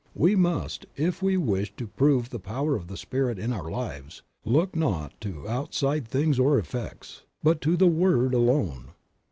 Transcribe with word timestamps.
We 0.15 0.35
must, 0.35 0.87
if 0.95 1.21
we 1.21 1.37
wish 1.37 1.75
to 1.75 1.85
prove 1.85 2.31
the 2.31 2.39
power 2.39 2.75
of 2.75 2.87
the 2.87 2.97
Spirit 2.97 3.37
in 3.37 3.53
our 3.53 3.69
lives, 3.69 4.23
look 4.43 4.75
not 4.75 5.13
to 5.21 5.47
outside 5.47 6.07
things 6.07 6.39
or 6.39 6.57
effects, 6.57 7.21
but 7.43 7.61
to 7.61 7.77
the 7.77 7.85
Word 7.85 8.33
alone. 8.33 8.93